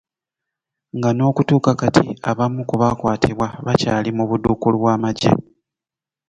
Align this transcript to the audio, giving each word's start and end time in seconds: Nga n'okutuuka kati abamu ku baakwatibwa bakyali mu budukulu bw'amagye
Nga 0.97 1.09
n'okutuuka 1.13 1.71
kati 1.81 2.05
abamu 2.29 2.61
ku 2.69 2.75
baakwatibwa 2.81 3.47
bakyali 3.65 4.09
mu 4.17 4.23
budukulu 4.29 4.75
bw'amagye 4.81 5.31